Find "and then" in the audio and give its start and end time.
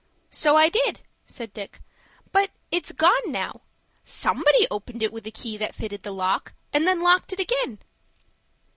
6.73-7.03